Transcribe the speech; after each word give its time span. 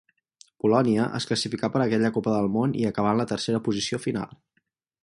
Polònia 0.63 1.03
es 1.19 1.27
classificà 1.31 1.69
per 1.75 1.83
aquella 1.85 2.11
Copa 2.17 2.35
del 2.37 2.51
Món 2.57 2.75
i 2.81 2.89
acabà 2.93 3.13
en 3.17 3.25
la 3.25 3.29
tercera 3.35 3.63
posició 3.71 4.03
final. 4.09 4.39